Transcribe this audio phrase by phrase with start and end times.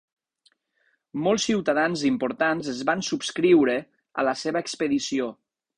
[1.27, 3.79] Molts ciutadans importants es van subscriure
[4.23, 5.35] a la seva expedició.